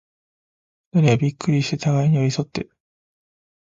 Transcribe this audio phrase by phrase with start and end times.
[0.93, 2.67] 二人はびっくりして、互に寄り添って、